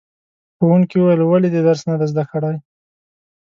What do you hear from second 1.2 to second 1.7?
ولې دې